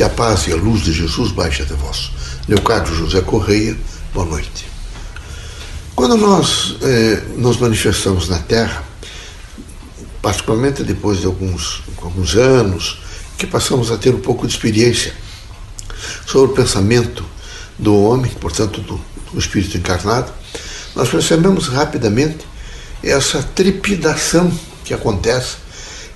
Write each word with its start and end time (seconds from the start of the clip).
Que 0.00 0.04
a 0.04 0.08
paz 0.08 0.46
e 0.46 0.52
a 0.54 0.56
luz 0.56 0.80
de 0.80 0.94
Jesus 0.94 1.30
baixe 1.30 1.60
até 1.60 1.74
vós. 1.74 2.10
Leocádio 2.48 2.94
José 2.94 3.20
Correia, 3.20 3.76
boa 4.14 4.24
noite. 4.24 4.66
Quando 5.94 6.16
nós 6.16 6.76
eh, 6.80 7.22
nos 7.36 7.58
manifestamos 7.58 8.26
na 8.26 8.38
Terra, 8.38 8.82
particularmente 10.22 10.82
depois 10.84 11.20
de 11.20 11.26
alguns, 11.26 11.82
alguns 12.00 12.34
anos, 12.34 13.02
que 13.36 13.46
passamos 13.46 13.90
a 13.92 13.98
ter 13.98 14.14
um 14.14 14.20
pouco 14.20 14.46
de 14.46 14.54
experiência 14.54 15.12
sobre 16.26 16.52
o 16.52 16.54
pensamento 16.54 17.22
do 17.78 17.94
homem, 17.94 18.32
portanto, 18.40 18.80
do, 18.80 18.98
do 19.30 19.38
espírito 19.38 19.76
encarnado, 19.76 20.32
nós 20.96 21.10
percebemos 21.10 21.68
rapidamente 21.68 22.46
essa 23.04 23.42
trepidação 23.42 24.50
que 24.82 24.94
acontece 24.94 25.56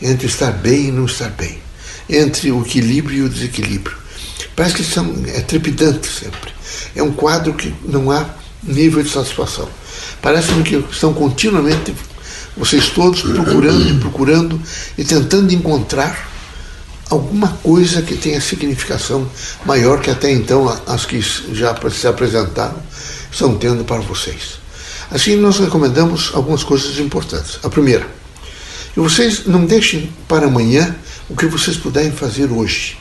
entre 0.00 0.26
estar 0.26 0.52
bem 0.52 0.86
e 0.86 0.90
não 0.90 1.04
estar 1.04 1.28
bem, 1.28 1.58
entre 2.08 2.50
o 2.50 2.62
equilíbrio 2.62 3.18
e 3.18 3.22
o 3.22 3.28
desequilíbrio. 3.28 3.96
Parece 4.54 4.76
que 4.76 4.84
são, 4.84 5.14
é 5.26 5.40
trepidante 5.40 6.06
sempre. 6.06 6.52
É 6.94 7.02
um 7.02 7.12
quadro 7.12 7.54
que 7.54 7.74
não 7.84 8.10
há 8.10 8.24
nível 8.62 9.02
de 9.02 9.10
satisfação. 9.10 9.68
Parece-me 10.22 10.62
que 10.62 10.76
estão 10.90 11.12
continuamente, 11.12 11.94
vocês 12.56 12.88
todos, 12.88 13.22
procurando 13.22 13.88
e 13.88 13.98
procurando 13.98 14.60
e 14.96 15.04
tentando 15.04 15.52
encontrar 15.52 16.30
alguma 17.10 17.48
coisa 17.62 18.00
que 18.02 18.16
tenha 18.16 18.40
significação 18.40 19.28
maior 19.64 20.00
que 20.00 20.10
até 20.10 20.30
então 20.32 20.68
as 20.86 21.04
que 21.04 21.20
já 21.20 21.76
se 21.90 22.06
apresentaram 22.06 22.76
estão 23.30 23.56
tendo 23.56 23.84
para 23.84 24.00
vocês. 24.00 24.58
Assim, 25.10 25.36
nós 25.36 25.58
recomendamos 25.58 26.30
algumas 26.34 26.64
coisas 26.64 26.98
importantes. 26.98 27.58
A 27.62 27.68
primeira, 27.68 28.06
que 28.94 29.00
vocês 29.00 29.46
não 29.46 29.66
deixem 29.66 30.12
para 30.26 30.46
amanhã 30.46 30.96
o 31.28 31.36
que 31.36 31.46
vocês 31.46 31.76
puderem 31.76 32.12
fazer 32.12 32.50
hoje. 32.50 32.98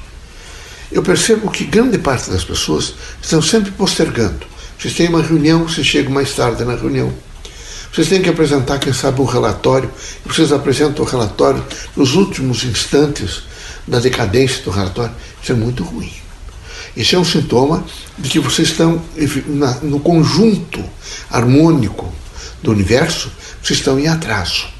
Eu 0.91 1.01
percebo 1.01 1.49
que 1.49 1.65
grande 1.65 1.97
parte 1.97 2.29
das 2.29 2.43
pessoas 2.43 2.93
estão 3.21 3.41
sempre 3.41 3.71
postergando. 3.71 4.45
Vocês 4.77 4.93
têm 4.93 5.09
uma 5.09 5.21
reunião, 5.21 5.67
vocês 5.67 5.87
chegam 5.87 6.11
mais 6.11 6.33
tarde 6.33 6.63
na 6.63 6.75
reunião. 6.75 7.13
Vocês 7.91 8.09
têm 8.09 8.21
que 8.21 8.29
apresentar, 8.29 8.79
quem 8.79 8.91
sabe, 8.91 9.21
um 9.21 9.25
relatório, 9.25 9.89
vocês 10.25 10.51
apresentam 10.51 11.05
o 11.05 11.07
relatório 11.07 11.63
nos 11.95 12.15
últimos 12.15 12.63
instantes 12.63 13.43
da 13.87 13.99
decadência 13.99 14.63
do 14.63 14.71
relatório. 14.71 15.13
Isso 15.41 15.51
é 15.51 15.55
muito 15.55 15.83
ruim. 15.83 16.11
Isso 16.95 17.15
é 17.15 17.19
um 17.19 17.25
sintoma 17.25 17.85
de 18.17 18.29
que 18.29 18.39
vocês 18.39 18.69
estão 18.69 19.01
no 19.81 19.99
conjunto 19.99 20.83
harmônico 21.29 22.11
do 22.61 22.71
universo, 22.71 23.31
vocês 23.61 23.79
estão 23.79 23.99
em 23.99 24.07
atraso. 24.07 24.72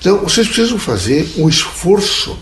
Então, 0.00 0.18
vocês 0.18 0.46
precisam 0.46 0.78
fazer 0.78 1.28
um 1.36 1.48
esforço 1.48 2.38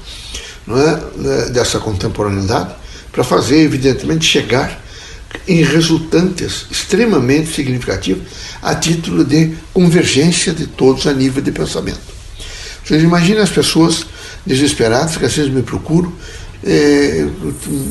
não 0.67 0.79
é, 0.79 1.03
né, 1.17 1.49
dessa 1.51 1.79
contemporaneidade 1.79 2.75
para 3.13 3.23
fazer, 3.23 3.61
evidentemente, 3.61 4.27
chegar 4.27 4.85
em 5.47 5.63
resultantes 5.63 6.67
extremamente 6.71 7.53
significativos 7.53 8.23
a 8.63 8.75
título 8.75 9.25
de 9.25 9.55
convergência 9.73 10.53
de 10.53 10.67
todos 10.67 11.07
a 11.07 11.13
nível 11.13 11.43
de 11.43 11.53
pensamento. 11.53 12.01
Vocês 12.85 13.03
imaginem 13.03 13.43
as 13.43 13.51
pessoas 13.51 14.07
desesperadas 14.45 15.17
que 15.17 15.25
às 15.25 15.35
vezes 15.35 15.53
me 15.53 15.63
procuram. 15.63 16.13
É, 16.65 17.27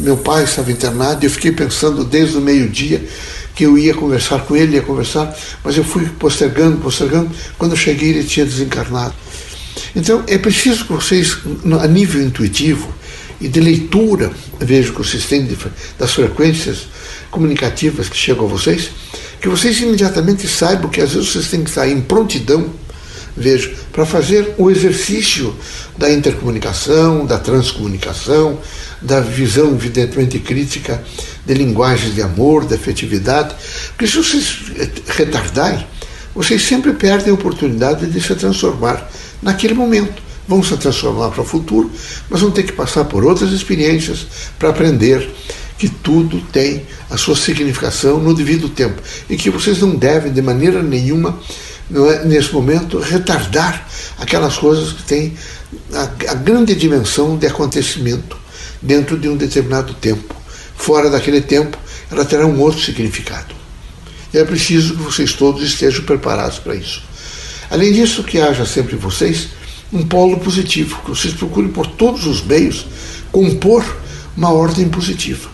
meu 0.02 0.18
pai 0.18 0.44
estava 0.44 0.72
internado 0.72 1.24
e 1.24 1.28
eu 1.28 1.30
fiquei 1.30 1.52
pensando 1.52 2.04
desde 2.04 2.38
o 2.38 2.42
meio-dia 2.42 3.06
que 3.54 3.66
eu 3.66 3.78
ia 3.78 3.94
conversar 3.94 4.40
com 4.46 4.56
ele, 4.56 4.76
ia 4.76 4.82
conversar, 4.82 5.34
mas 5.64 5.78
eu 5.78 5.84
fui 5.84 6.06
postergando, 6.20 6.78
postergando. 6.78 7.32
Quando 7.58 7.72
eu 7.72 7.78
cheguei, 7.78 8.10
ele 8.10 8.24
tinha 8.24 8.46
desencarnado. 8.46 9.14
Então, 9.96 10.24
é 10.28 10.38
preciso 10.38 10.86
que 10.86 10.94
vocês, 10.94 11.38
a 11.82 11.88
nível 11.88 12.22
intuitivo 12.22 12.94
e 13.40 13.48
de 13.48 13.60
leitura, 13.60 14.32
vejo 14.60 14.94
que 14.94 15.00
vocês 15.00 15.26
têm 15.26 15.48
das 15.98 16.14
frequências 16.14 16.88
comunicativas 17.30 18.08
que 18.08 18.18
chegam 18.18 18.46
a 18.46 18.48
vocês, 18.48 18.92
que 19.42 19.50
vocês 19.50 19.80
imediatamente 19.82 20.48
saibam 20.48 20.90
que 20.90 21.02
às 21.02 21.14
vezes 21.14 21.30
vocês 21.30 21.50
têm 21.50 21.64
que 21.64 21.70
estar 21.70 21.88
em 21.88 22.02
prontidão, 22.02 22.70
vejo, 23.36 23.76
para 23.92 24.06
fazer 24.06 24.56
o 24.58 24.72
exercício 24.72 25.54
da 25.98 26.10
intercomunicação, 26.10 27.26
da 27.26 27.38
transcomunicação, 27.38 28.60
da 29.02 29.20
visão 29.20 29.74
evidentemente 29.74 30.40
crítica 30.40 31.04
de 31.46 31.54
linguagens 31.54 32.16
de 32.16 32.22
amor, 32.22 32.66
de 32.66 32.76
afetividade, 32.76 33.54
porque 33.90 34.08
se 34.08 34.18
vocês 34.18 34.58
retardarem, 35.08 35.86
vocês 36.34 36.62
sempre 36.64 36.94
perdem 36.94 37.32
a 37.32 37.34
oportunidade 37.34 38.08
de 38.08 38.22
se 38.22 38.36
transformar 38.36 39.10
naquele 39.46 39.76
momento. 39.76 40.24
Vão 40.48 40.62
se 40.62 40.76
transformar 40.78 41.30
para 41.30 41.42
o 41.42 41.46
futuro, 41.46 41.90
mas 42.30 42.42
vão 42.42 42.52
ter 42.52 42.64
que 42.64 42.72
passar 42.72 43.06
por 43.06 43.24
outras 43.24 43.52
experiências 43.52 44.28
para 44.60 44.70
aprender 44.70 45.30
que 45.78 45.88
tudo 45.88 46.42
tem 46.52 46.86
a 47.10 47.18
sua 47.18 47.36
significação 47.36 48.20
no 48.20 48.34
devido 48.34 48.70
tempo 48.70 49.02
e 49.30 49.38
que 49.38 49.50
vocês 49.50 49.80
não 49.80 49.96
devem 49.96 50.32
de 50.32 50.42
maneira 50.42 50.82
nenhuma 50.82 51.40
é, 51.94 52.26
nesse 52.26 52.52
momento 52.54 53.00
retardar 53.00 53.88
aquelas 54.18 54.58
coisas 54.58 54.94
que 54.94 55.04
têm 55.04 55.34
a, 55.94 56.32
a 56.32 56.34
grande 56.34 56.74
dimensão 56.74 57.38
de 57.38 57.46
acontecimento 57.46 58.38
dentro 58.82 59.18
de 59.18 59.28
um 59.28 59.36
determinado 59.36 59.94
tempo. 59.96 60.36
Fora 60.76 61.10
daquele 61.10 61.42
tempo, 61.42 61.78
ela 62.12 62.26
terá 62.26 62.46
um 62.46 62.60
outro 62.60 62.82
significado. 62.82 63.54
E 64.34 64.38
é 64.38 64.44
preciso 64.44 64.96
que 64.96 65.04
vocês 65.04 65.34
todos 65.34 65.64
estejam 65.64 66.04
preparados 66.04 66.60
para 66.60 66.76
isso. 66.76 67.04
Além 67.70 67.92
disso, 67.92 68.24
que 68.24 68.40
haja 68.40 68.66
sempre 68.66 68.96
em 68.96 69.00
vocês 69.00 69.50
um 69.92 70.06
polo 70.06 70.40
positivo, 70.40 71.02
que 71.04 71.10
vocês 71.10 71.34
procurem 71.34 71.70
por 71.70 71.88
todos 71.88 72.26
os 72.26 72.44
meios 72.44 72.86
compor 73.32 73.84
uma 74.36 74.52
ordem 74.52 74.88
positiva. 74.90 75.50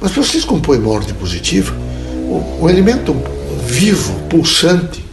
Mas 0.00 0.12
para 0.12 0.22
vocês 0.22 0.44
compor 0.44 0.78
uma 0.78 0.90
ordem 0.90 1.14
positiva, 1.14 1.74
o, 2.28 2.62
o 2.62 2.70
elemento 2.70 3.14
vivo, 3.66 4.12
pulsante, 4.28 5.04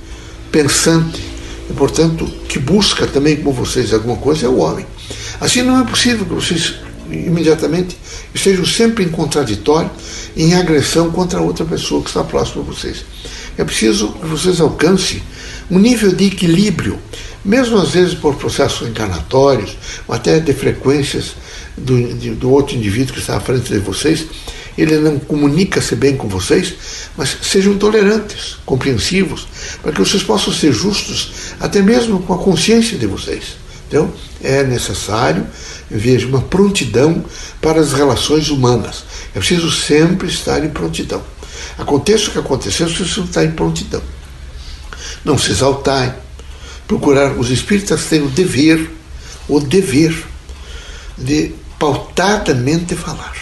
pensante, 0.52 1.22
e 1.70 1.74
portanto 1.74 2.26
que 2.47 2.59
busca 2.59 3.06
também 3.06 3.38
como 3.38 3.52
vocês 3.52 3.94
alguma 3.94 4.16
coisa 4.16 4.46
é 4.46 4.50
o 4.50 4.58
homem. 4.58 4.86
Assim 5.40 5.62
não 5.62 5.80
é 5.80 5.86
possível 5.86 6.26
que 6.26 6.34
vocês 6.34 6.76
imediatamente 7.09 7.97
estejam 8.34 8.66
sempre 8.66 9.03
em 9.03 9.09
contraditório, 9.09 9.90
em 10.36 10.53
agressão 10.56 11.12
contra 11.12 11.42
outra 11.42 11.66
pessoa 11.66 12.02
que 12.02 12.09
está 12.09 12.24
próxima 12.24 12.62
a 12.62 12.66
vocês. 12.66 13.06
É 13.58 13.64
preciso 13.64 14.12
que 14.14 14.26
vocês 14.26 14.59
alcancem 14.59 15.22
um 15.69 15.79
nível 15.79 16.13
de 16.13 16.25
equilíbrio, 16.25 17.00
mesmo 17.44 17.78
às 17.78 17.91
vezes 17.91 18.13
por 18.13 18.35
processos 18.35 18.88
encarnatórios, 18.88 19.78
ou 20.07 20.16
até 20.16 20.39
de 20.39 20.53
frequências 20.53 21.35
do, 21.78 22.13
de, 22.13 22.31
do 22.31 22.51
outro 22.51 22.75
indivíduo 22.75 23.13
que 23.13 23.19
está 23.19 23.38
à 23.38 23.39
frente 23.39 23.72
de 23.72 23.79
vocês, 23.79 24.25
ele 24.78 24.97
não 25.00 25.17
comunica-se 25.17 25.95
bem 25.95 26.16
com 26.16 26.28
vocês, 26.28 26.75
mas 27.17 27.35
sejam 27.41 27.78
tolerantes, 27.78 28.57
compreensivos, 28.66 29.47
para 29.81 29.91
que 29.91 30.00
vocês 30.00 30.22
possam 30.22 30.53
ser 30.53 30.72
justos, 30.72 31.31
até 31.59 31.81
mesmo 31.81 32.19
com 32.19 32.34
a 32.34 32.38
consciência 32.38 32.97
de 32.97 33.07
vocês. 33.07 33.57
Então, 33.88 34.13
é 34.44 34.63
necessário, 34.63 35.47
veja, 35.89 36.28
uma 36.28 36.41
prontidão 36.41 37.23
para 37.61 37.79
as 37.79 37.94
relações 37.94 38.49
humanas. 38.49 39.03
É 39.34 39.39
preciso 39.39 39.72
sempre 39.72 40.28
estar 40.28 40.63
em 40.63 40.69
prontidão. 40.69 41.23
Aconteça 41.78 42.29
o 42.29 42.31
que 42.31 42.39
acontecer, 42.39 42.85
você 42.85 43.22
estar 43.22 43.45
em 43.45 43.51
prontidão. 43.51 44.01
Não 45.28 45.38
se 45.38 45.52
exaltar. 45.52 46.18
Procurar, 46.88 47.34
os 47.34 47.52
espíritas 47.52 48.06
têm 48.06 48.22
o 48.22 48.30
dever, 48.30 48.90
o 49.50 49.60
dever 49.60 50.26
de 51.18 51.52
pautadamente 51.78 52.96
falar. 52.96 53.36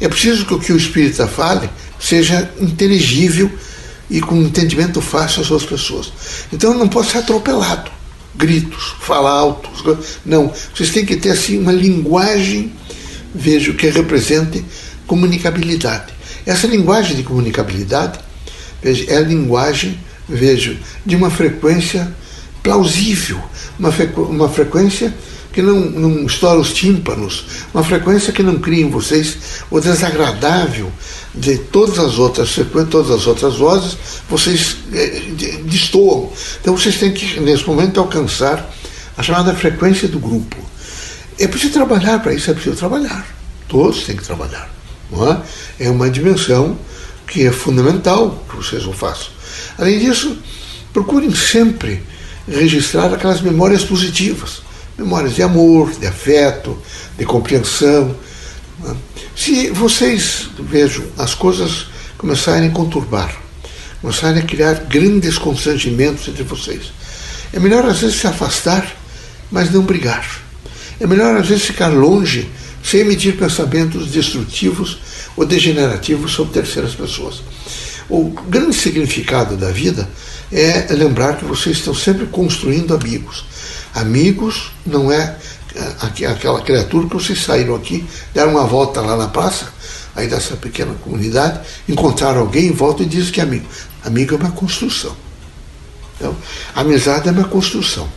É 0.00 0.08
preciso 0.08 0.44
que 0.44 0.54
o 0.54 0.58
que 0.58 0.72
o 0.72 0.76
espírita 0.76 1.28
fale 1.28 1.70
seja 2.00 2.50
inteligível 2.58 3.48
e 4.10 4.20
com 4.20 4.34
entendimento 4.42 5.00
fácil 5.00 5.42
às 5.42 5.46
suas 5.46 5.64
pessoas. 5.64 6.12
Então 6.52 6.74
não 6.74 6.88
pode 6.88 7.10
ser 7.10 7.18
atropelado. 7.18 7.88
Gritos, 8.34 8.96
falar 9.00 9.30
altos. 9.30 9.84
Não. 10.26 10.52
Vocês 10.74 10.90
têm 10.90 11.06
que 11.06 11.16
ter 11.16 11.30
assim 11.30 11.60
uma 11.60 11.72
linguagem, 11.72 12.72
vejo, 13.32 13.74
que 13.74 13.88
represente 13.90 14.64
comunicabilidade. 15.06 16.12
Essa 16.44 16.66
linguagem 16.66 17.14
de 17.14 17.22
comunicabilidade 17.22 18.18
veja, 18.82 19.04
é 19.08 19.18
a 19.18 19.20
linguagem, 19.20 19.98
vejo, 20.30 20.78
de 21.04 21.16
uma 21.16 21.30
frequência 21.30 22.14
plausível, 22.62 23.40
uma, 23.78 23.90
uma 24.16 24.48
frequência 24.48 25.14
que 25.52 25.62
não, 25.62 25.80
não 25.80 26.26
estoura 26.26 26.60
os 26.60 26.72
tímpanos, 26.72 27.44
uma 27.74 27.82
frequência 27.82 28.32
que 28.32 28.42
não 28.42 28.58
cria 28.58 28.84
em 28.84 28.90
vocês 28.90 29.36
o 29.70 29.80
desagradável 29.80 30.90
de 31.34 31.58
todas 31.58 31.98
as 31.98 32.18
outras 32.18 32.50
frequências, 32.50 32.90
todas 32.90 33.10
as 33.10 33.26
outras 33.26 33.56
vozes, 33.56 33.96
vocês 34.28 34.76
é, 34.92 35.22
destoam. 35.64 36.30
Então 36.60 36.76
vocês 36.76 36.98
têm 36.98 37.12
que, 37.12 37.40
nesse 37.40 37.66
momento, 37.66 37.98
alcançar 37.98 38.70
a 39.16 39.22
chamada 39.22 39.54
frequência 39.54 40.08
do 40.08 40.18
grupo. 40.18 40.56
É 41.38 41.46
preciso 41.46 41.72
trabalhar 41.72 42.20
para 42.22 42.34
isso, 42.34 42.50
é 42.50 42.54
preciso 42.54 42.76
trabalhar. 42.76 43.26
Todos 43.68 44.04
têm 44.04 44.16
que 44.16 44.24
trabalhar. 44.24 44.70
Não 45.10 45.30
é? 45.30 45.42
é 45.80 45.90
uma 45.90 46.10
dimensão 46.10 46.78
que 47.26 47.46
é 47.46 47.52
fundamental 47.52 48.44
que 48.48 48.56
vocês 48.56 48.86
o 48.86 48.92
façam. 48.92 49.39
Além 49.78 49.98
disso, 49.98 50.36
procurem 50.92 51.34
sempre 51.34 52.02
registrar 52.48 53.12
aquelas 53.12 53.40
memórias 53.40 53.84
positivas 53.84 54.62
memórias 55.00 55.34
de 55.34 55.42
amor, 55.42 55.90
de 55.92 56.06
afeto, 56.06 56.76
de 57.18 57.24
compreensão, 57.24 58.14
Né? 58.80 58.96
Se 59.36 59.70
vocês, 59.70 60.48
vejam, 60.58 61.04
as 61.16 61.34
coisas 61.34 61.86
começarem 62.18 62.68
a 62.68 62.72
conturbar, 62.72 63.34
começarem 64.00 64.42
a 64.42 64.46
criar 64.46 64.74
grandes 64.84 65.38
constrangimentos 65.38 66.28
entre 66.28 66.42
vocês, 66.42 66.92
é 67.52 67.58
melhor 67.58 67.84
às 67.86 68.00
vezes 68.00 68.16
se 68.16 68.26
afastar, 68.26 68.94
mas 69.50 69.70
não 69.70 69.82
brigar. 69.82 70.26
É 70.98 71.06
melhor 71.06 71.36
às 71.36 71.48
vezes 71.48 71.64
ficar 71.64 71.88
longe, 71.88 72.48
sem 72.82 73.00
emitir 73.00 73.36
pensamentos 73.36 74.10
destrutivos 74.10 74.98
ou 75.36 75.46
degenerativos 75.46 76.32
sobre 76.32 76.54
terceiras 76.54 76.94
pessoas. 76.94 77.42
O 78.10 78.24
grande 78.48 78.74
significado 78.74 79.56
da 79.56 79.70
vida 79.70 80.08
é 80.50 80.92
lembrar 80.92 81.36
que 81.36 81.44
vocês 81.44 81.76
estão 81.76 81.94
sempre 81.94 82.26
construindo 82.26 82.92
amigos. 82.92 83.44
Amigos 83.94 84.72
não 84.84 85.12
é 85.12 85.36
aquela 86.26 86.60
criatura 86.60 87.06
que 87.06 87.14
vocês 87.14 87.40
saíram 87.44 87.76
aqui, 87.76 88.04
deram 88.34 88.50
uma 88.50 88.66
volta 88.66 89.00
lá 89.00 89.16
na 89.16 89.28
praça, 89.28 89.72
aí 90.16 90.26
dessa 90.26 90.56
pequena 90.56 90.92
comunidade, 90.94 91.60
encontraram 91.88 92.40
alguém 92.40 92.66
em 92.66 92.72
volta 92.72 93.04
e 93.04 93.06
dizem 93.06 93.32
que 93.32 93.40
é 93.40 93.44
amigo. 93.44 93.66
Amigo 94.04 94.34
é 94.34 94.38
uma 94.38 94.50
construção. 94.50 95.16
Então, 96.16 96.36
amizade 96.74 97.28
é 97.28 97.32
uma 97.32 97.44
construção. 97.44 98.08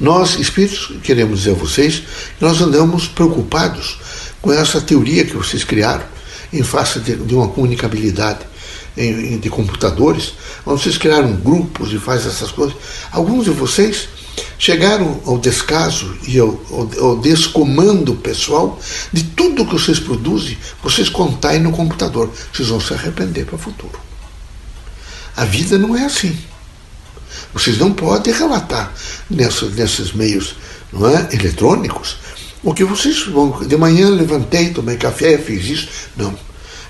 Nós, 0.00 0.34
espíritos, 0.40 0.92
queremos 1.04 1.38
dizer 1.38 1.52
a 1.52 1.54
vocês 1.54 2.02
que 2.36 2.44
nós 2.44 2.60
andamos 2.60 3.06
preocupados 3.06 3.98
com 4.42 4.52
essa 4.52 4.80
teoria 4.80 5.24
que 5.24 5.36
vocês 5.36 5.62
criaram 5.62 6.04
em 6.52 6.64
face 6.64 6.98
de, 6.98 7.16
de 7.16 7.34
uma 7.34 7.48
comunicabilidade 7.48 8.40
de 8.96 9.50
computadores, 9.50 10.34
onde 10.64 10.82
vocês 10.82 10.96
criaram 10.96 11.36
grupos 11.36 11.92
e 11.92 11.98
fazem 11.98 12.28
essas 12.28 12.50
coisas. 12.50 12.76
Alguns 13.12 13.44
de 13.44 13.50
vocês 13.50 14.08
chegaram 14.58 15.20
ao 15.26 15.38
descaso 15.38 16.16
e 16.26 16.38
ao, 16.38 16.60
ao, 16.70 17.04
ao, 17.04 17.16
descomando 17.18 18.14
pessoal 18.14 18.80
de 19.12 19.22
tudo 19.22 19.66
que 19.66 19.74
vocês 19.74 20.00
produzem, 20.00 20.56
vocês 20.82 21.08
contarem 21.08 21.60
no 21.60 21.72
computador. 21.72 22.30
Vocês 22.52 22.68
vão 22.68 22.80
se 22.80 22.94
arrepender 22.94 23.44
para 23.44 23.56
o 23.56 23.58
futuro. 23.58 23.98
A 25.36 25.44
vida 25.44 25.76
não 25.76 25.94
é 25.94 26.04
assim. 26.04 26.36
Vocês 27.52 27.78
não 27.78 27.92
podem 27.92 28.32
relatar 28.32 28.92
nessa, 29.28 29.66
nesses 29.66 30.12
meios 30.12 30.56
não 30.92 31.08
é, 31.08 31.28
eletrônicos 31.32 32.16
o 32.66 32.74
que 32.74 32.84
vocês 32.84 33.26
vão. 33.26 33.62
De 33.64 33.76
manhã 33.76 34.08
levantei, 34.08 34.70
tomei 34.70 34.96
café, 34.96 35.38
fiz 35.38 35.64
isso. 35.66 35.88
Não. 36.16 36.34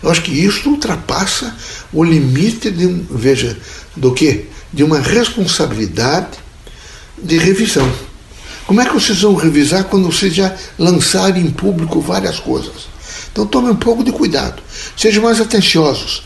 Eu 0.02 0.10
acho 0.10 0.22
que 0.22 0.32
isso 0.32 0.68
ultrapassa 0.68 1.54
o 1.92 2.04
limite 2.04 2.70
de, 2.70 2.86
veja, 3.10 3.56
do 3.96 4.12
que? 4.12 4.46
De 4.72 4.84
uma 4.84 5.00
responsabilidade 5.00 6.38
de 7.22 7.38
revisão. 7.38 7.90
Como 8.66 8.80
é 8.80 8.84
que 8.84 8.94
vocês 8.94 9.22
vão 9.22 9.34
revisar 9.34 9.84
quando 9.84 10.10
vocês 10.10 10.34
já 10.34 10.54
lançarem 10.78 11.42
em 11.42 11.50
público 11.50 12.00
várias 12.00 12.38
coisas? 12.38 12.88
Então 13.30 13.46
tome 13.46 13.70
um 13.70 13.76
pouco 13.76 14.02
de 14.02 14.10
cuidado, 14.10 14.62
sejam 14.96 15.22
mais 15.22 15.40
atenciosos. 15.40 16.22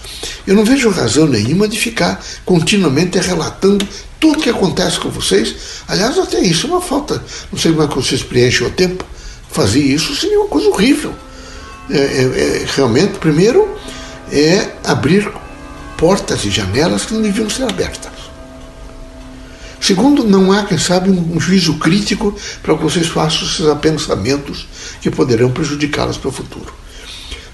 Eu 0.47 0.55
não 0.55 0.65
vejo 0.65 0.89
razão 0.91 1.27
nenhuma 1.27 1.69
de 1.69 1.79
ficar 1.79 2.25
continuamente 2.45 3.19
relatando 3.19 3.87
tudo 4.19 4.41
que 4.41 4.51
acontece 4.51 4.99
com 5.01 5.11
vocês. 5.11 5.55
Aliás, 5.89 6.19
até 6.19 6.41
isso 6.41 6.67
é 6.67 6.71
uma 6.71 6.81
falta. 6.81 7.23
Não 7.51 7.59
sei 7.59 7.73
como 7.73 7.85
é 7.85 7.89
que 7.89 7.97
vocês 7.97 8.23
preenchem 8.23 8.67
o 8.67 8.71
tempo. 8.71 9.05
Fazer 9.51 9.81
isso 9.81 10.15
seria 10.15 10.39
uma 10.39 10.49
coisa 10.49 10.69
horrível. 10.69 11.15
É, 11.91 11.97
é, 11.97 12.63
é, 12.63 12.67
realmente, 12.75 13.19
primeiro, 13.19 13.77
é 14.31 14.71
abrir 14.85 15.31
portas 15.97 16.45
e 16.45 16.51
janelas 16.51 17.05
que 17.05 17.15
não 17.15 17.23
deviam 17.23 17.51
ser 17.51 17.65
abertas. 17.65 18.13
Segundo, 19.81 20.25
não 20.25 20.53
há, 20.53 20.65
quem 20.65 20.79
sabe, 20.79 21.11
um 21.11 21.41
juízo 21.41 21.79
crítico 21.79 22.37
para 22.63 22.77
que 22.77 22.83
vocês 22.83 23.09
façam 23.09 23.47
esses 23.47 23.67
apensamentos 23.67 24.69
que 25.01 25.11
poderão 25.11 25.51
prejudicá-los 25.51 26.19
para 26.19 26.29
o 26.29 26.33
futuro. 26.33 26.73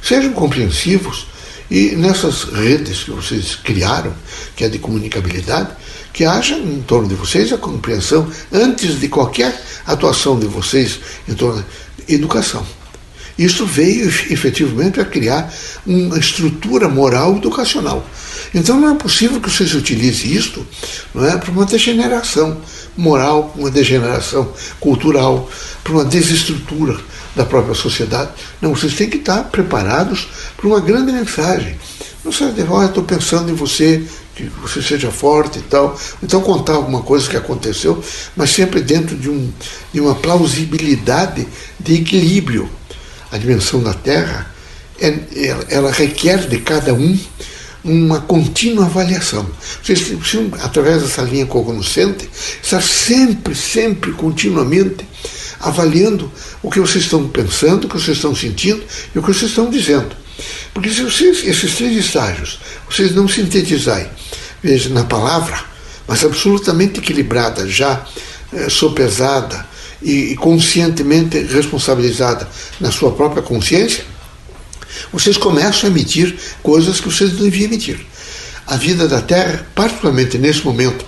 Sejam 0.02 0.32
compreensivos 0.32 1.28
e 1.70 1.96
nessas 1.96 2.44
redes 2.44 3.04
que 3.04 3.12
vocês 3.12 3.54
criaram, 3.54 4.12
que 4.54 4.64
é 4.64 4.68
de 4.68 4.78
comunicabilidade, 4.78 5.70
que 6.12 6.24
haja 6.24 6.56
em 6.56 6.82
torno 6.82 7.08
de 7.08 7.14
vocês 7.14 7.52
a 7.52 7.58
compreensão, 7.58 8.30
antes 8.52 9.00
de 9.00 9.08
qualquer 9.08 9.62
atuação 9.86 10.38
de 10.38 10.46
vocês 10.46 10.98
em 11.28 11.34
torno 11.34 11.62
da 11.62 12.14
educação. 12.14 12.66
Isso 13.38 13.66
veio 13.66 14.08
efetivamente 14.08 15.00
a 15.00 15.04
criar 15.04 15.52
uma 15.86 16.18
estrutura 16.18 16.88
moral 16.88 17.36
educacional. 17.36 18.06
Então 18.54 18.80
não 18.80 18.94
é 18.94 18.94
possível 18.94 19.40
que 19.40 19.50
vocês 19.50 19.74
utilizem 19.74 20.32
isto 20.32 20.66
não 21.14 21.24
é, 21.24 21.36
para 21.36 21.50
uma 21.50 21.66
degeneração 21.66 22.60
moral, 22.96 23.52
uma 23.56 23.70
degeneração 23.70 24.50
cultural, 24.80 25.50
para 25.84 25.92
uma 25.92 26.04
desestrutura 26.04 26.98
da 27.34 27.44
própria 27.44 27.74
sociedade. 27.74 28.30
Não, 28.60 28.74
vocês 28.74 28.94
têm 28.94 29.10
que 29.10 29.18
estar 29.18 29.44
preparados 29.44 30.28
para 30.56 30.66
uma 30.66 30.80
grande 30.80 31.12
mensagem. 31.12 31.76
Não 32.24 32.32
sei, 32.32 32.48
olha, 32.68 32.86
estou 32.86 33.04
pensando 33.04 33.52
em 33.52 33.54
você, 33.54 34.02
que 34.34 34.44
você 34.60 34.82
seja 34.82 35.10
forte 35.10 35.58
e 35.58 35.62
tal. 35.62 35.98
Então 36.22 36.40
contar 36.40 36.74
alguma 36.74 37.02
coisa 37.02 37.28
que 37.28 37.36
aconteceu, 37.36 38.02
mas 38.34 38.50
sempre 38.50 38.80
dentro 38.80 39.14
de, 39.16 39.28
um, 39.28 39.52
de 39.92 40.00
uma 40.00 40.14
plausibilidade 40.14 41.46
de 41.78 41.94
equilíbrio. 41.94 42.68
A 43.31 43.38
dimensão 43.38 43.82
da 43.82 43.93
Terra, 43.93 44.55
é, 45.00 45.14
ela 45.69 45.90
requer 45.90 46.46
de 46.49 46.58
cada 46.58 46.94
um 46.94 47.19
uma 47.84 48.20
contínua 48.20 48.87
avaliação. 48.87 49.49
Vocês 49.82 50.00
precisam, 50.02 50.50
através 50.61 51.02
dessa 51.02 51.23
linha 51.23 51.46
cognoscente, 51.46 52.28
estar 52.62 52.82
sempre, 52.82 53.55
sempre, 53.55 54.12
continuamente 54.12 55.06
avaliando 55.61 56.31
o 56.62 56.70
que 56.70 56.81
vocês 56.81 57.05
estão 57.05 57.28
pensando, 57.28 57.84
o 57.84 57.88
que 57.88 57.94
vocês 57.99 58.17
estão 58.17 58.34
sentindo 58.34 58.82
e 59.14 59.19
o 59.19 59.23
que 59.23 59.32
vocês 59.32 59.50
estão 59.50 59.70
dizendo. 59.70 60.14
Porque 60.75 60.90
se 60.90 61.02
vocês, 61.02 61.44
esses 61.46 61.75
três 61.76 61.96
estágios, 61.96 62.61
vocês 62.90 63.14
não 63.14 63.29
sintetizarem, 63.29 64.11
veja, 64.62 64.90
na 64.90 65.05
palavra, 65.05 65.58
mas 66.06 66.25
absolutamente 66.25 66.99
equilibrada, 66.99 67.69
já 67.69 68.05
é, 68.52 68.69
sopesada 68.69 69.67
e, 70.06 70.37
conscientemente 70.37 71.37
responsabilizada 71.41 72.49
na 72.81 72.93
sua 72.93 73.11
própria 73.11 73.43
consciência, 73.43 74.05
vocês 75.12 75.37
começam 75.37 75.88
a 75.88 75.93
emitir 75.93 76.37
coisas 76.62 77.00
que 77.00 77.08
vocês 77.08 77.32
não 77.32 77.43
deviam 77.43 77.64
emitir. 77.64 77.99
A 78.67 78.76
vida 78.76 79.08
da 79.08 79.20
Terra, 79.20 79.67
particularmente 79.75 80.38
nesse 80.38 80.64
momento, 80.64 81.05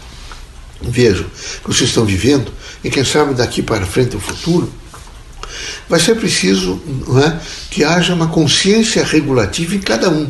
vejo, 0.83 1.25
que 1.63 1.69
vocês 1.69 1.91
estão 1.91 2.05
vivendo, 2.05 2.53
e 2.83 2.91
quem 2.91 3.05
sabe 3.05 3.35
daqui 3.35 3.63
para 3.63 3.87
frente 3.87 4.17
o 4.17 4.21
futuro, 4.21 4.73
vai 5.89 6.01
ser 6.01 6.17
preciso 6.17 6.81
é, 7.25 7.39
que 7.71 7.85
haja 7.85 8.15
uma 8.15 8.27
consciência 8.27 9.05
regulativa 9.05 9.77
em 9.77 9.81
cada 9.81 10.11
um, 10.11 10.29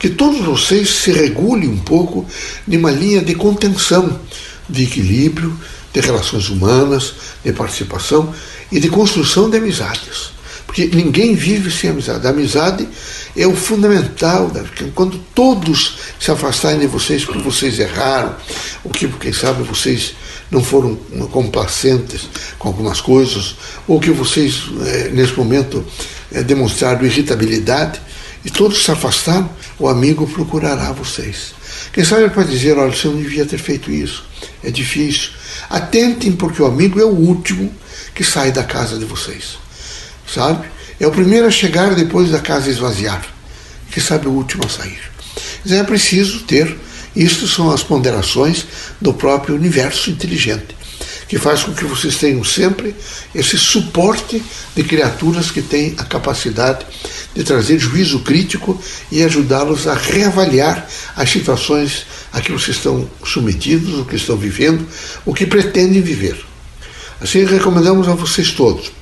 que 0.00 0.08
todos 0.08 0.40
vocês 0.40 0.88
se 0.88 1.12
regulem 1.12 1.68
um 1.68 1.78
pouco 1.78 2.26
de 2.66 2.78
uma 2.78 2.90
linha 2.90 3.20
de 3.20 3.34
contenção, 3.34 4.18
de 4.68 4.84
equilíbrio, 4.84 5.56
de 5.96 6.06
relações 6.06 6.50
humanas, 6.50 7.14
de 7.42 7.52
participação 7.54 8.34
e 8.70 8.78
de 8.78 8.90
construção 8.90 9.48
de 9.48 9.56
amizades. 9.56 10.30
Porque 10.66 10.86
ninguém 10.88 11.34
vive 11.34 11.70
sem 11.70 11.88
amizade. 11.88 12.26
A 12.26 12.30
amizade 12.30 12.86
é 13.34 13.46
o 13.46 13.56
fundamental. 13.56 14.50
Quando 14.94 15.18
todos 15.34 15.96
se 16.20 16.30
afastarem 16.30 16.80
de 16.80 16.86
vocês 16.86 17.24
porque 17.24 17.40
vocês 17.40 17.78
erraram, 17.78 18.36
ou 18.84 18.90
que, 18.90 19.08
quem 19.08 19.32
sabe, 19.32 19.62
vocês 19.62 20.14
não 20.50 20.62
foram 20.62 20.96
complacentes 21.32 22.28
com 22.58 22.68
algumas 22.68 23.00
coisas, 23.00 23.56
ou 23.88 23.98
que 23.98 24.10
vocês, 24.10 24.64
é, 24.84 25.08
nesse 25.08 25.32
momento, 25.32 25.82
é, 26.30 26.42
demonstraram 26.42 27.06
irritabilidade, 27.06 28.02
e 28.44 28.50
todos 28.50 28.84
se 28.84 28.90
afastaram, 28.90 29.48
o 29.78 29.88
amigo 29.88 30.26
procurará 30.26 30.92
vocês. 30.92 31.54
Quem 31.92 32.04
sabe 32.04 32.24
ele 32.24 32.34
pode 32.34 32.50
dizer, 32.50 32.76
olha, 32.76 32.94
você 32.94 33.08
não 33.08 33.16
devia 33.16 33.46
ter 33.46 33.58
feito 33.58 33.90
isso, 33.90 34.24
é 34.62 34.70
difícil. 34.70 35.30
Atentem, 35.68 36.32
porque 36.32 36.62
o 36.62 36.66
amigo 36.66 37.00
é 37.00 37.04
o 37.04 37.08
último 37.14 37.72
que 38.14 38.24
sai 38.24 38.52
da 38.52 38.64
casa 38.64 38.98
de 38.98 39.04
vocês 39.04 39.66
sabe? 40.26 40.66
É 40.98 41.06
o 41.06 41.10
primeiro 41.10 41.46
a 41.46 41.50
chegar 41.50 41.94
depois 41.94 42.30
da 42.30 42.40
casa 42.40 42.70
esvaziar. 42.70 43.24
Que 43.90 44.00
sabe 44.00 44.26
o 44.26 44.32
último 44.32 44.64
a 44.66 44.68
sair. 44.68 45.00
É 45.68 45.82
preciso 45.82 46.40
ter, 46.40 46.76
isto 47.14 47.46
são 47.46 47.70
as 47.70 47.82
ponderações 47.82 48.66
do 49.00 49.14
próprio 49.14 49.54
universo 49.54 50.10
inteligente, 50.10 50.76
que 51.28 51.38
faz 51.38 51.64
com 51.64 51.74
que 51.74 51.84
vocês 51.84 52.16
tenham 52.16 52.44
sempre 52.44 52.94
esse 53.34 53.58
suporte 53.58 54.42
de 54.74 54.84
criaturas 54.84 55.50
que 55.50 55.60
têm 55.60 55.94
a 55.98 56.04
capacidade 56.04 56.86
de 57.34 57.42
trazer 57.42 57.78
juízo 57.78 58.20
crítico 58.20 58.80
e 59.10 59.22
ajudá-los 59.22 59.86
a 59.86 59.94
reavaliar 59.94 60.86
as 61.16 61.30
situações 61.30 62.06
a 62.32 62.40
que 62.40 62.52
vocês 62.52 62.76
estão 62.76 63.10
submetidos, 63.24 63.98
o 63.98 64.04
que 64.04 64.16
estão 64.16 64.36
vivendo, 64.36 64.86
o 65.24 65.34
que 65.34 65.46
pretendem 65.46 66.00
viver. 66.00 66.38
Assim, 67.20 67.44
recomendamos 67.44 68.08
a 68.08 68.14
vocês 68.14 68.52
todos 68.52 68.96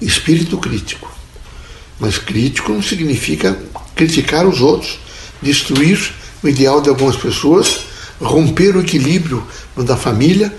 espírito 0.00 0.58
crítico. 0.58 1.10
Mas 1.98 2.18
crítico 2.18 2.72
não 2.72 2.82
significa 2.82 3.58
criticar 3.94 4.46
os 4.46 4.60
outros, 4.60 4.98
destruir 5.40 6.12
o 6.42 6.48
ideal 6.48 6.80
de 6.80 6.88
algumas 6.88 7.16
pessoas, 7.16 7.80
romper 8.20 8.76
o 8.76 8.80
equilíbrio 8.80 9.46
da 9.76 9.96
família, 9.96 10.54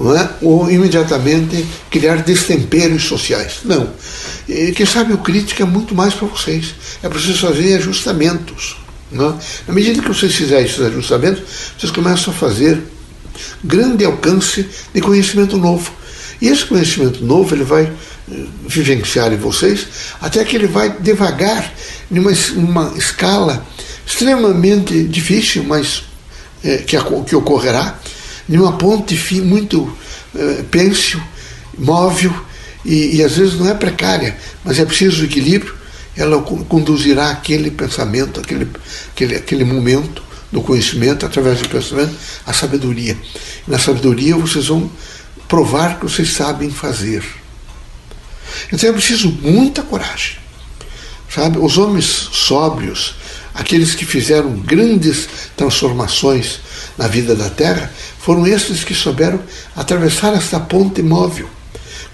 não 0.00 0.16
é? 0.16 0.30
ou 0.40 0.70
imediatamente 0.70 1.64
criar 1.90 2.22
destemperos 2.22 3.04
sociais. 3.04 3.60
Não. 3.64 3.90
E, 4.48 4.72
quem 4.72 4.86
sabe 4.86 5.12
o 5.12 5.18
crítica 5.18 5.62
é 5.62 5.66
muito 5.66 5.94
mais 5.94 6.14
para 6.14 6.26
vocês. 6.26 6.74
É 7.02 7.08
preciso 7.08 7.46
fazer 7.46 7.76
ajustamentos. 7.76 8.76
Não 9.12 9.30
é? 9.30 9.34
Na 9.68 9.74
medida 9.74 10.00
que 10.00 10.08
vocês 10.08 10.34
fizerem 10.34 10.64
esses 10.64 10.80
ajustamentos, 10.80 11.42
vocês 11.78 11.92
começam 11.92 12.32
a 12.32 12.36
fazer 12.36 12.82
grande 13.62 14.04
alcance 14.04 14.66
de 14.92 15.00
conhecimento 15.00 15.56
novo. 15.58 15.92
E 16.40 16.48
esse 16.48 16.64
conhecimento 16.64 17.22
novo 17.22 17.54
ele 17.54 17.64
vai 17.64 17.82
eh, 17.84 18.44
vivenciar 18.66 19.30
em 19.32 19.36
vocês 19.36 19.86
até 20.20 20.42
que 20.44 20.56
ele 20.56 20.66
vai 20.66 20.96
devagar, 20.98 21.72
numa 22.10 22.32
uma 22.56 22.94
escala 22.96 23.66
extremamente 24.06 25.04
difícil, 25.04 25.62
mas 25.64 26.04
é, 26.64 26.78
que, 26.78 26.96
que 27.26 27.36
ocorrerá, 27.36 27.98
numa 28.56 28.72
ponte 28.72 29.16
muito 29.40 29.90
é, 30.34 30.62
pêncil, 30.70 31.20
móvel, 31.78 32.34
e, 32.84 33.16
e, 33.16 33.24
às 33.24 33.36
vezes 33.36 33.58
não 33.58 33.68
é 33.68 33.74
precária, 33.74 34.36
mas 34.64 34.78
é 34.78 34.84
preciso 34.84 35.24
equilíbrio, 35.24 35.74
ela 36.16 36.40
conduzirá 36.40 37.30
aquele 37.30 37.70
pensamento, 37.70 38.40
aquele, 38.40 38.68
aquele, 39.12 39.36
aquele 39.36 39.64
momento 39.64 40.22
do 40.50 40.62
conhecimento, 40.62 41.24
através 41.24 41.60
do 41.60 41.68
pensamento, 41.68 42.14
a 42.46 42.52
sabedoria. 42.52 43.16
E 43.66 43.70
na 43.70 43.78
sabedoria 43.78 44.36
vocês 44.36 44.66
vão 44.66 44.90
provar 45.46 45.98
que 45.98 46.04
vocês 46.04 46.30
sabem 46.30 46.70
fazer. 46.70 47.22
Então 48.72 48.88
é 48.88 48.92
preciso 48.92 49.30
muita 49.42 49.82
coragem. 49.82 50.36
Sabe? 51.32 51.58
Os 51.58 51.78
homens 51.78 52.28
sóbrios, 52.32 53.14
aqueles 53.54 53.94
que 53.94 54.04
fizeram 54.04 54.52
grandes 54.60 55.28
transformações 55.56 56.60
na 56.98 57.06
vida 57.06 57.36
da 57.36 57.48
Terra, 57.48 57.92
foram 58.20 58.46
esses 58.46 58.84
que 58.84 58.94
souberam 58.94 59.40
atravessar 59.74 60.34
esta 60.34 60.60
ponte 60.60 61.02
móvel 61.02 61.48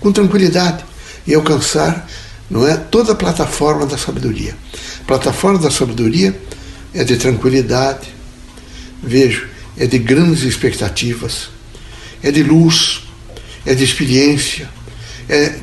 com 0.01 0.13
tranquilidade 0.13 0.85
e 1.27 1.35
alcançar 1.35 2.09
não 2.49 2.67
é, 2.67 2.77
toda 2.77 3.13
a 3.13 3.17
plataforma 3.17 3.87
da 3.87 3.99
sabedoria. 3.99 4.57
A 5.01 5.05
plataforma 5.05 5.59
da 5.59 5.71
sabedoria 5.71 6.41
é 6.95 7.03
de 7.03 7.17
tranquilidade, 7.17 8.09
vejo, 9.03 9.49
é 9.77 9.87
de 9.87 9.99
grandes 9.99 10.43
expectativas, 10.43 11.49
é 12.23 12.31
de 12.31 12.43
luz, 12.43 13.03
é 13.65 13.75
de 13.75 13.83
experiência, 13.83 14.71
é, 15.29 15.59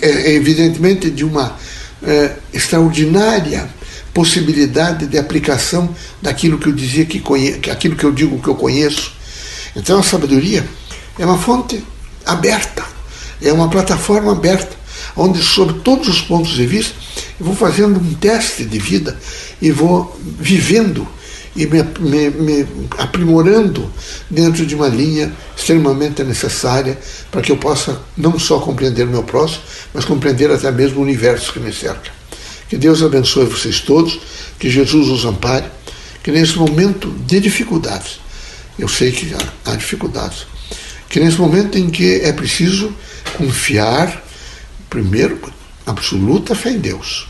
é, 0.00 0.08
é 0.08 0.34
evidentemente 0.34 1.10
de 1.10 1.24
uma 1.24 1.56
é, 2.02 2.36
extraordinária 2.52 3.68
possibilidade 4.14 5.06
de 5.06 5.18
aplicação 5.18 5.94
daquilo 6.20 6.58
que 6.58 6.68
eu 6.68 6.72
dizia 6.72 7.04
que 7.04 7.22
aquilo 7.70 7.96
que 7.96 8.04
eu 8.04 8.12
digo 8.12 8.40
que 8.40 8.48
eu 8.48 8.54
conheço. 8.54 9.19
Então 9.74 9.98
a 9.98 10.02
sabedoria 10.02 10.66
é 11.18 11.24
uma 11.24 11.38
fonte 11.38 11.84
aberta, 12.26 12.84
é 13.40 13.52
uma 13.52 13.68
plataforma 13.68 14.32
aberta, 14.32 14.76
onde 15.16 15.42
sob 15.42 15.80
todos 15.80 16.08
os 16.08 16.20
pontos 16.20 16.52
de 16.52 16.66
vista 16.66 16.94
eu 17.38 17.46
vou 17.46 17.54
fazendo 17.54 17.98
um 17.98 18.14
teste 18.14 18.64
de 18.64 18.78
vida 18.78 19.18
e 19.60 19.70
vou 19.70 20.18
vivendo 20.38 21.06
e 21.56 21.66
me, 21.66 21.82
me, 21.98 22.30
me, 22.30 22.68
aprimorando 22.96 23.90
dentro 24.30 24.64
de 24.64 24.74
uma 24.74 24.88
linha 24.88 25.32
extremamente 25.56 26.22
necessária 26.22 26.98
para 27.30 27.40
que 27.40 27.50
eu 27.50 27.56
possa 27.56 28.00
não 28.16 28.38
só 28.38 28.60
compreender 28.60 29.04
o 29.04 29.10
meu 29.10 29.22
próximo, 29.22 29.62
mas 29.92 30.04
compreender 30.04 30.50
até 30.50 30.70
mesmo 30.70 31.00
o 31.00 31.02
universo 31.02 31.52
que 31.52 31.58
me 31.58 31.72
cerca. 31.72 32.10
Que 32.68 32.76
Deus 32.76 33.02
abençoe 33.02 33.46
vocês 33.46 33.80
todos, 33.80 34.20
que 34.58 34.70
Jesus 34.70 35.08
os 35.08 35.24
ampare, 35.24 35.66
que 36.22 36.30
nesse 36.30 36.56
momento 36.56 37.08
de 37.26 37.40
dificuldades, 37.40 38.20
eu 38.78 38.88
sei 38.88 39.12
que 39.12 39.34
há, 39.34 39.72
há 39.72 39.76
dificuldades, 39.76 40.46
que 41.08 41.20
nesse 41.20 41.38
momento 41.38 41.76
em 41.76 41.90
que 41.90 42.20
é 42.20 42.32
preciso 42.32 42.94
confiar, 43.36 44.24
primeiro, 44.88 45.40
absoluta 45.86 46.54
fé 46.54 46.70
em 46.70 46.78
Deus. 46.78 47.28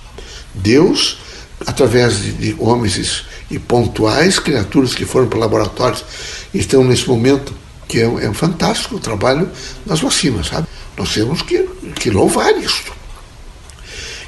Deus, 0.54 1.18
através 1.66 2.22
de, 2.22 2.32
de 2.32 2.56
homens 2.58 3.24
e 3.50 3.58
pontuais 3.58 4.38
criaturas 4.38 4.94
que 4.94 5.04
foram 5.04 5.28
para 5.28 5.38
laboratórios 5.38 6.04
estão 6.52 6.84
nesse 6.84 7.08
momento 7.08 7.54
que 7.88 8.00
é, 8.00 8.04
é 8.04 8.32
fantástico 8.32 8.96
o 8.96 9.00
trabalho 9.00 9.50
das 9.84 10.00
vacinas, 10.00 10.48
sabe? 10.48 10.66
Nós 10.96 11.12
temos 11.12 11.42
que, 11.42 11.66
que 11.96 12.10
louvar 12.10 12.56
isto 12.58 13.00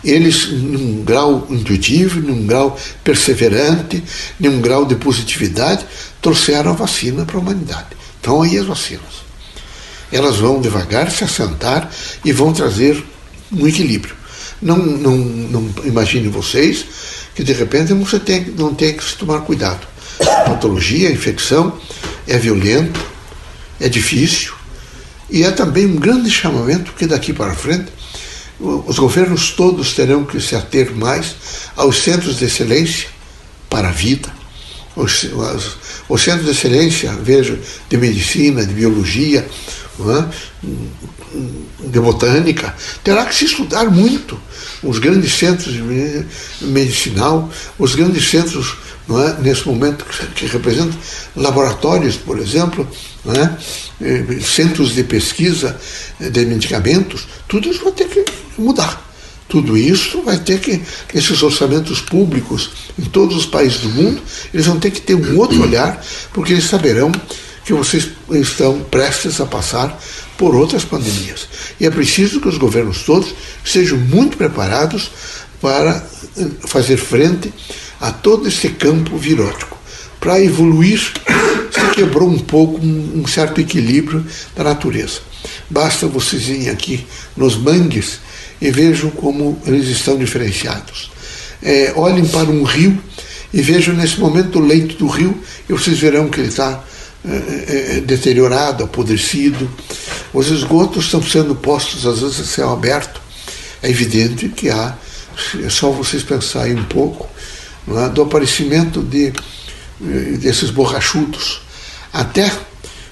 eles, 0.05 0.49
num 0.51 1.05
grau 1.05 1.47
intuitivo, 1.49 2.21
num 2.21 2.47
grau 2.47 2.77
perseverante, 3.05 4.03
num 4.39 4.61
grau 4.61 4.85
de 4.85 4.97
positividade, 4.97 5.85
trouxeram 6.23 6.71
a 6.71 6.75
vacina 6.75 7.27
para 7.27 7.37
a 7.37 7.41
humanidade. 7.41 7.89
Então, 8.21 8.41
aí 8.41 8.57
as 8.57 8.67
vacinas. 8.67 9.23
Elas 10.11 10.37
vão 10.37 10.61
devagar 10.61 11.11
se 11.11 11.25
assentar 11.25 11.91
e 12.25 12.33
vão 12.33 12.53
trazer 12.53 13.05
um 13.51 13.67
equilíbrio. 13.67 14.15
Não, 14.61 14.77
não, 14.77 15.17
não 15.17 15.75
imagine 15.85 16.29
vocês 16.29 16.87
que 17.35 17.43
de 17.43 17.53
repente 17.53 17.93
você 17.95 18.21
tem, 18.21 18.45
não 18.57 18.75
tem 18.75 18.97
que 18.97 19.03
se 19.03 19.17
tomar 19.17 19.41
cuidado. 19.41 19.87
A 20.21 20.51
patologia, 20.51 21.09
a 21.09 21.13
infecção 21.13 21.77
é 22.29 22.39
violento, 22.39 23.05
é 23.81 23.89
difícil 23.89 24.55
e 25.29 25.43
é 25.43 25.51
também 25.51 25.87
um 25.87 25.97
grande 25.97 26.31
chamamento 26.31 26.93
que 26.93 27.07
daqui 27.07 27.33
para 27.33 27.55
frente 27.55 27.91
os 28.61 28.99
governos 28.99 29.51
todos 29.51 29.95
terão 29.95 30.25
que 30.25 30.41
se 30.41 30.55
ater 30.55 30.95
mais 30.95 31.35
aos 31.75 32.03
centros 32.03 32.39
de 32.39 32.45
excelência 32.45 33.09
para 33.69 33.89
a 33.89 33.93
vida. 33.93 34.42
Os, 34.95 35.25
os, 35.25 35.77
os 36.09 36.23
centros 36.23 36.45
de 36.45 36.51
excelência, 36.51 37.13
vejo, 37.13 37.59
de 37.89 37.97
medicina, 37.97 38.65
de 38.67 38.75
biologia, 38.75 39.49
é? 40.01 40.53
de 41.85 42.01
botânica, 42.01 42.75
terá 43.03 43.25
que 43.27 43.35
se 43.35 43.45
estudar 43.45 43.91
muito. 43.91 44.39
Os 44.83 44.99
grandes 44.99 45.33
centros 45.33 45.75
medicinal, 46.61 47.51
os 47.79 47.95
grandes 47.95 48.29
centros, 48.29 48.77
não 49.07 49.23
é, 49.23 49.35
nesse 49.41 49.67
momento, 49.67 50.05
que, 50.35 50.47
representam 50.47 50.99
laboratórios, 51.37 52.17
por 52.17 52.39
exemplo, 52.39 52.89
é? 53.27 54.05
Eh, 54.05 54.41
centros 54.41 54.95
de 54.95 55.05
pesquisa 55.05 55.79
de 56.19 56.45
medicamentos, 56.45 57.29
tudo 57.47 57.69
isso 57.69 57.85
vai 57.85 57.93
ter 57.93 58.09
que 58.09 58.25
mudar. 58.59 59.12
Tudo 59.49 59.77
isso 59.77 60.23
vai 60.23 60.39
ter 60.39 60.61
que, 60.61 60.81
esses 61.15 61.43
orçamentos 61.43 62.01
públicos 62.01 62.71
em 62.99 63.05
todos 63.05 63.37
os 63.37 63.47
países 63.47 63.81
do 63.81 63.91
mundo, 63.91 64.23
eles 64.53 64.67
vão 64.67 64.79
ter 64.79 64.91
que 64.91 65.01
ter 65.01 65.15
um 65.15 65.39
outro 65.39 65.61
olhar, 65.63 66.03
porque 66.33 66.53
eles 66.53 66.65
saberão 66.65 67.13
que 67.65 67.73
vocês 67.73 68.09
estão 68.31 68.81
prestes 68.81 69.41
a 69.41 69.47
passar 69.47 69.99
por 70.37 70.55
outras 70.55 70.85
pandemias. 70.85 71.49
E 71.79 71.87
é 71.87 71.91
preciso 71.91 72.41
que 72.41 72.49
os 72.49 72.59
governos 72.59 73.03
todos 73.03 73.35
sejam 73.65 73.99
muito 73.99 74.37
preparados 74.37 75.11
para 75.61 76.05
eh, 76.37 76.47
fazer 76.67 76.97
frente 76.97 77.53
a 78.01 78.11
todo 78.11 78.49
esse 78.49 78.69
campo 78.71 79.17
virótico. 79.17 79.79
Para 80.19 80.41
evoluir, 80.41 80.99
se 80.99 81.95
quebrou 81.95 82.29
um 82.29 82.39
pouco 82.39 82.81
um 82.85 83.27
certo 83.27 83.61
equilíbrio 83.61 84.25
da 84.57 84.65
natureza. 84.65 85.21
Basta 85.71 86.07
vocês 86.07 86.49
irem 86.49 86.69
aqui 86.69 87.07
nos 87.37 87.57
mangues 87.57 88.21
e 88.63 88.71
vejam 88.71 89.11
como 89.11 89.61
eles 89.67 89.89
estão 89.89 90.17
diferenciados. 90.17 91.11
É, 91.61 91.93
olhem 91.97 92.25
para 92.25 92.49
um 92.49 92.63
rio 92.63 92.97
e 93.53 93.61
vejam 93.61 93.93
nesse 93.93 94.21
momento 94.21 94.61
o 94.61 94.65
leito 94.65 94.95
do 94.95 95.09
rio 95.09 95.37
e 95.69 95.73
vocês 95.73 95.99
verão 95.99 96.29
que 96.29 96.39
ele 96.39 96.49
está 96.49 96.83
é, 97.25 97.29
é, 97.29 97.97
é, 97.97 98.01
deteriorado, 98.01 98.85
apodrecido. 98.85 99.69
Os 100.33 100.49
esgotos 100.49 101.07
estão 101.07 101.21
sendo 101.21 101.57
postos 101.57 102.07
às 102.07 102.21
vezes 102.21 102.39
a 102.41 102.45
céu 102.45 102.73
aberto. 102.73 103.21
É 103.83 103.91
evidente 103.91 104.49
que 104.49 104.71
há, 104.71 104.97
é 105.65 105.69
só 105.69 105.91
vocês 105.91 106.23
pensarem 106.23 106.77
um 106.77 106.85
pouco, 106.85 107.29
é, 107.89 108.09
do 108.11 108.23
aparecimento 108.23 109.03
de, 109.03 109.33
eh, 110.01 110.37
desses 110.39 110.71
borrachudos. 110.71 111.63
Até 112.13 112.49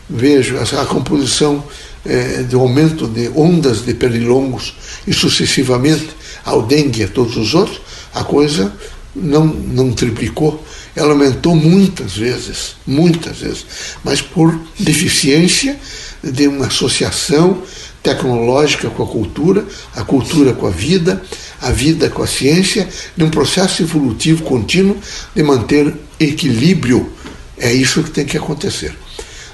vejo 0.09 0.57
a 0.59 0.87
composição 0.87 1.65
é, 2.05 2.43
do 2.43 2.61
aumento 2.61 3.07
de 3.07 3.29
ondas 3.35 3.85
de 3.85 3.95
pernilongos 3.95 4.75
e 5.07 5.13
sucessivamente 5.13 6.11
ao 6.45 6.63
dengue 6.63 7.01
e 7.01 7.05
a 7.05 7.09
todos 7.09 7.37
os 7.37 7.55
outros, 7.55 7.81
a 8.15 8.25
coisa 8.25 8.73
não, 9.15 9.45
não 9.45 9.93
triplicou, 9.93 10.65
ela 10.95 11.13
aumentou 11.13 11.55
muitas 11.55 12.17
vezes, 12.17 12.77
muitas 12.87 13.39
vezes, 13.39 13.67
mas 14.03 14.21
por 14.21 14.59
deficiência 14.79 15.79
de 16.23 16.49
uma 16.49 16.67
associação 16.67 17.63
tecnológica 18.03 18.89
com 18.89 19.03
a 19.03 19.07
cultura, 19.07 19.65
a 19.95 20.03
cultura 20.03 20.53
com 20.53 20.67
a 20.67 20.71
vida, 20.71 21.23
a 21.61 21.71
vida 21.71 22.09
com 22.09 22.23
a 22.23 22.27
ciência, 22.27 22.89
num 23.17 23.31
processo 23.31 23.83
evolutivo 23.83 24.43
contínuo 24.43 24.97
de 25.35 25.43
manter 25.43 25.95
equilíbrio. 26.19 27.13
É 27.59 27.73
isso 27.73 28.03
que 28.03 28.11
tem 28.11 28.25
que 28.25 28.39
acontecer. 28.39 28.97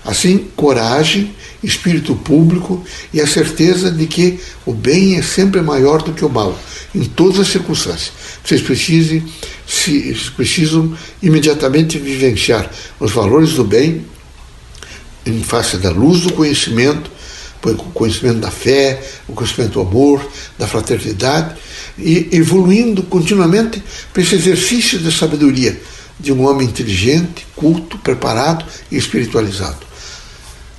Assim, 0.06 0.46
coragem, 0.54 1.34
espírito 1.64 2.14
público 2.14 2.84
e 3.12 3.20
a 3.20 3.26
certeza 3.26 3.90
de 3.90 4.06
que 4.06 4.38
o 4.64 4.72
bem 4.72 5.16
é 5.16 5.22
sempre 5.22 5.60
maior 5.60 6.00
do 6.00 6.12
que 6.12 6.24
o 6.24 6.28
mal, 6.28 6.56
em 6.94 7.02
todas 7.02 7.40
as 7.40 7.48
circunstâncias. 7.48 8.12
Vocês 8.44 8.62
precisem, 8.62 9.24
se, 9.66 10.16
precisam 10.36 10.96
imediatamente 11.20 11.98
vivenciar 11.98 12.70
os 13.00 13.10
valores 13.10 13.54
do 13.54 13.64
bem 13.64 14.06
em 15.26 15.42
face 15.42 15.76
da 15.78 15.90
luz 15.90 16.20
do 16.20 16.32
conhecimento, 16.32 17.10
o 17.64 17.74
conhecimento 17.74 18.38
da 18.38 18.50
fé, 18.50 19.02
o 19.26 19.32
conhecimento 19.32 19.72
do 19.72 19.80
amor, 19.80 20.24
da 20.56 20.68
fraternidade, 20.68 21.56
e 21.98 22.28
evoluindo 22.30 23.02
continuamente 23.02 23.82
para 24.12 24.22
esse 24.22 24.36
exercício 24.36 25.00
de 25.00 25.10
sabedoria 25.10 25.76
de 26.20 26.32
um 26.32 26.46
homem 26.46 26.68
inteligente, 26.68 27.44
culto, 27.56 27.98
preparado 27.98 28.64
e 28.88 28.96
espiritualizado. 28.96 29.86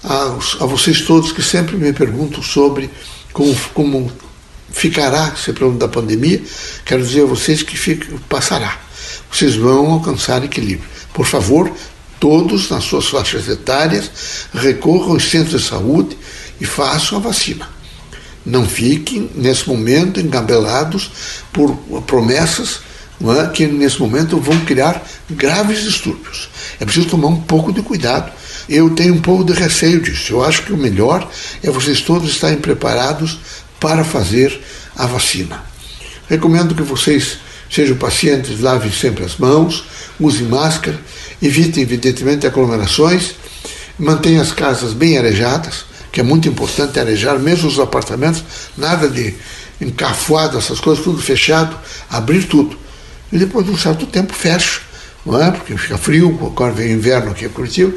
A, 0.10 0.64
a 0.64 0.66
vocês 0.66 1.02
todos 1.02 1.34
que 1.34 1.44
sempre 1.44 1.76
me 1.76 1.92
perguntam 1.92 2.42
sobre 2.42 2.90
como, 3.34 3.54
como 3.74 4.12
ficará 4.70 5.34
esse 5.38 5.52
problema 5.52 5.80
da 5.80 5.88
pandemia, 5.90 6.42
quero 6.86 7.04
dizer 7.04 7.24
a 7.24 7.26
vocês 7.26 7.62
que 7.62 7.78
fica, 7.78 8.08
passará. 8.30 8.80
Vocês 9.30 9.56
vão 9.56 9.92
alcançar 9.92 10.46
equilíbrio. 10.46 10.88
Por 11.14 11.26
favor, 11.26 11.70
todos 12.22 12.70
nas 12.70 12.86
suas 12.86 13.08
faixas 13.08 13.50
etárias 13.50 14.10
recorram 14.54 15.12
aos 15.12 15.30
centros 15.30 15.64
de 15.64 15.68
saúde 15.68 16.18
e 16.62 16.66
façam 16.66 17.18
a 17.18 17.22
vacina. 17.22 17.70
Não 18.46 18.66
fiquem, 18.66 19.30
nesse 19.36 19.68
momento, 19.68 20.22
engabelados 20.22 21.12
por 21.52 21.76
promessas 22.08 22.80
é, 23.20 23.48
que, 23.50 23.66
nesse 23.66 24.00
momento, 24.00 24.40
vão 24.40 24.58
criar 24.62 25.06
graves 25.30 25.84
distúrbios. 25.84 26.50
É 26.80 26.86
preciso 26.86 27.10
tomar 27.10 27.28
um 27.28 27.42
pouco 27.42 27.74
de 27.74 27.82
cuidado. 27.82 28.32
Eu 28.70 28.90
tenho 28.90 29.14
um 29.14 29.22
pouco 29.22 29.44
de 29.44 29.54
receio 29.54 30.02
disso. 30.02 30.34
Eu 30.34 30.44
acho 30.44 30.64
que 30.64 30.74
o 30.74 30.78
melhor 30.78 31.30
é 31.64 31.70
vocês 31.70 32.02
todos 32.02 32.30
estarem 32.30 32.58
preparados 32.58 33.40
para 33.80 34.04
fazer 34.04 34.60
a 34.96 35.06
vacina. 35.06 35.64
Recomendo 36.30 36.76
que 36.76 36.82
vocês 36.82 37.38
sejam 37.70 37.98
pacientes, 37.98 38.60
lavem 38.60 38.92
sempre 38.92 39.24
as 39.24 39.38
mãos, 39.38 39.86
usem 40.20 40.48
máscara, 40.48 41.00
evitem, 41.42 41.84
evidentemente, 41.84 42.48
aglomerações, 42.48 43.36
mantenham 43.98 44.42
as 44.42 44.52
casas 44.52 44.94
bem 44.94 45.18
arejadas, 45.18 45.86
que 46.12 46.20
é 46.20 46.24
muito 46.24 46.48
importante 46.48 47.00
arejar, 47.00 47.38
mesmo 47.40 47.68
os 47.68 47.80
apartamentos, 47.80 48.44
nada 48.78 49.08
de 49.08 49.36
encafuado, 49.80 50.58
essas 50.58 50.80
coisas, 50.80 51.04
tudo 51.04 51.22
fechado, 51.22 51.78
abrir 52.10 52.46
tudo. 52.46 52.78
E 53.32 53.38
depois 53.38 53.66
de 53.66 53.72
um 53.72 53.78
certo 53.78 54.06
tempo 54.06 54.34
fecho, 54.34 54.82
não 55.26 55.42
é? 55.42 55.52
porque 55.52 55.78
fica 55.78 55.98
frio, 55.98 56.38
agora 56.42 56.72
vem 56.72 56.92
inverno 56.92 57.32
aqui 57.32 57.46
em 57.46 57.50
Curitiba, 57.50 57.94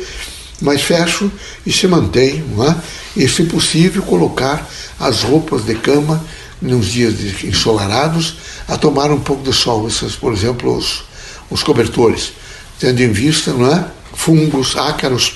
mas 0.61 0.83
fecho 0.83 1.31
e 1.64 1.73
se 1.73 1.87
mantém, 1.87 2.45
não 2.55 2.69
é? 2.69 2.76
e 3.17 3.29
se 3.29 3.45
possível 3.45 4.02
colocar 4.02 4.69
as 4.99 5.23
roupas 5.23 5.64
de 5.64 5.75
cama 5.75 6.25
nos 6.61 6.87
dias 6.87 7.14
ensolarados 7.43 8.37
a 8.69 8.76
tomar 8.76 9.11
um 9.11 9.21
pouco 9.21 9.43
de 9.43 9.52
sol, 9.52 9.88
esses, 9.88 10.14
por 10.14 10.33
exemplo, 10.33 10.76
os, 10.76 11.05
os 11.50 11.62
cobertores, 11.62 12.33
tendo 12.79 13.00
em 13.00 13.11
vista 13.11 13.52
não 13.52 13.73
é? 13.73 13.85
fungos, 14.12 14.76
ácaros, 14.76 15.35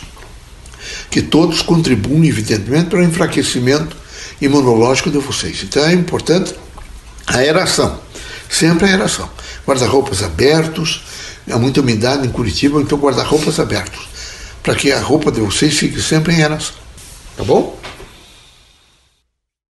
que 1.11 1.23
todos 1.23 1.63
contribuem, 1.63 2.27
evidentemente, 2.27 2.91
para 2.91 2.99
o 2.99 3.03
enfraquecimento 3.03 3.97
imunológico 4.41 5.11
de 5.11 5.19
vocês. 5.19 5.63
Então 5.63 5.85
é 5.85 5.93
importante 5.93 6.55
a 7.27 7.39
aeração, 7.39 7.99
sempre 8.51 8.87
a 8.87 8.91
aeração. 8.91 9.29
Guarda-roupas 9.67 10.23
abertos, 10.23 11.03
há 11.51 11.59
muita 11.59 11.81
umidade 11.81 12.27
em 12.27 12.31
Curitiba, 12.31 12.81
então 12.81 12.99
guarda-roupas 12.99 13.59
abertos, 13.59 14.07
para 14.65 14.75
que 14.75 14.91
a 14.91 14.99
roupa 14.99 15.31
de 15.31 15.41
vocês 15.43 15.79
fique 15.79 16.01
sempre 16.01 16.33
em 16.35 16.43
aeração. 16.43 16.75
Tá 17.37 17.45
bom? 17.45 17.79